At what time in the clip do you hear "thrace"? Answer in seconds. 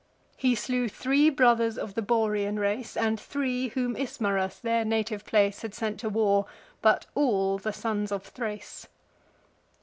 8.23-8.87